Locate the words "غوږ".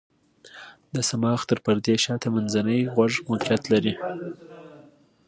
2.93-3.13